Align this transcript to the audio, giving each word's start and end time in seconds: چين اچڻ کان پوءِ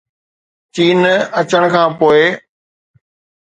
چين 0.73 0.99
اچڻ 1.39 1.63
کان 1.73 1.89
پوءِ 1.99 2.21